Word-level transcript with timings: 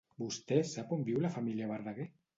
Vostè 0.21 0.57
sap 0.69 0.95
on 0.97 1.05
viu 1.11 1.23
la 1.27 1.33
família 1.37 1.69
Verdaguer? 1.77 2.13